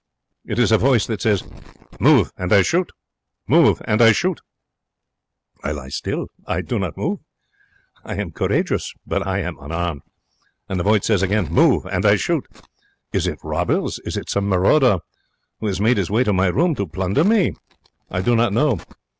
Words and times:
It 0.45 0.57
is 0.57 0.71
a 0.71 0.79
voice 0.79 1.05
that 1.05 1.21
says, 1.21 1.43
'Move 1.99 2.31
and 2.35 2.51
I 2.51 2.63
shoot! 2.63 2.91
Move 3.47 3.83
and 3.85 4.01
I 4.01 4.13
shoot!' 4.13 4.41
I 5.63 5.71
lie 5.73 5.89
still. 5.89 6.25
I 6.47 6.61
do 6.61 6.79
not 6.79 6.97
move. 6.97 7.19
I 8.03 8.15
am 8.15 8.31
courageous, 8.31 8.95
but 9.05 9.27
I 9.27 9.41
am 9.43 9.59
unarmed. 9.59 10.01
And 10.67 10.79
the 10.79 10.83
voice 10.83 11.05
says 11.05 11.21
again, 11.21 11.53
'Move 11.53 11.85
and 11.85 12.03
I 12.03 12.15
shoot!' 12.15 12.47
Is 13.13 13.27
it 13.27 13.37
robbers? 13.43 13.99
Is 13.99 14.17
it 14.17 14.27
some 14.31 14.49
marauder 14.49 14.97
who 15.59 15.67
has 15.67 15.79
made 15.79 15.97
his 15.97 16.09
way 16.09 16.23
to 16.23 16.33
my 16.33 16.47
room 16.47 16.73
to 16.77 16.87
plunder 16.87 17.23
me? 17.23 17.53
I 18.09 18.23
do 18.23 18.35
not 18.35 18.51
know. 18.53 18.79